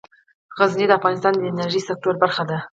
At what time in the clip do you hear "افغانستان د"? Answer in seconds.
0.99-1.41